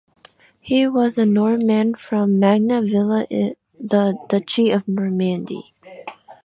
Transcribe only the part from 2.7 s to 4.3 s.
Villa in the